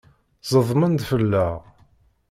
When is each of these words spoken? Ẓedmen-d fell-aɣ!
Ẓedmen-d 0.51 1.01
fell-aɣ! 1.09 1.55